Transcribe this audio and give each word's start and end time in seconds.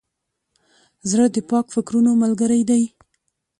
زړه 1.09 1.25
د 1.35 1.37
پاک 1.49 1.65
فکرونو 1.75 2.11
ملګری 2.21 2.61
دی. 2.69 2.83